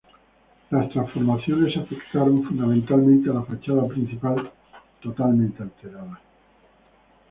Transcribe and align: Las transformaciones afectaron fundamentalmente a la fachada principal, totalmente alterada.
Las 0.71 0.89
transformaciones 0.89 1.77
afectaron 1.77 2.35
fundamentalmente 2.35 3.29
a 3.29 3.33
la 3.33 3.43
fachada 3.43 3.87
principal, 3.87 4.51
totalmente 4.99 5.61
alterada. 5.61 6.19